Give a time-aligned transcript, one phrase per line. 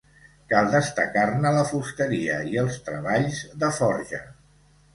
[0.53, 4.27] Cal destacar-ne la fusteria i els treballs de forja.